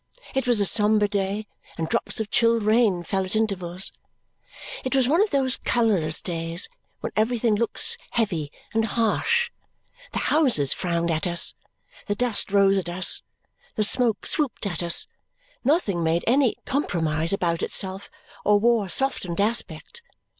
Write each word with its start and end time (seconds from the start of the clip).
It 0.33 0.47
was 0.47 0.59
a 0.59 0.65
sombre 0.65 1.07
day, 1.07 1.45
and 1.77 1.87
drops 1.87 2.19
of 2.19 2.31
chill 2.31 2.59
rain 2.59 3.03
fell 3.03 3.23
at 3.23 3.35
intervals. 3.35 3.91
It 4.83 4.95
was 4.95 5.07
one 5.07 5.21
of 5.21 5.29
those 5.29 5.57
colourless 5.57 6.21
days 6.21 6.67
when 7.01 7.11
everything 7.15 7.53
looks 7.53 7.97
heavy 8.09 8.51
and 8.73 8.83
harsh. 8.85 9.51
The 10.13 10.17
houses 10.33 10.73
frowned 10.73 11.11
at 11.11 11.27
us, 11.27 11.53
the 12.07 12.15
dust 12.15 12.51
rose 12.51 12.79
at 12.79 12.89
us, 12.89 13.21
the 13.75 13.83
smoke 13.83 14.25
swooped 14.25 14.65
at 14.65 14.81
us, 14.81 15.05
nothing 15.63 16.01
made 16.03 16.23
any 16.25 16.55
compromise 16.65 17.31
about 17.31 17.61
itself 17.61 18.09
or 18.43 18.59
wore 18.59 18.87
a 18.87 18.89
softened 18.89 19.39
aspect. 19.39 20.01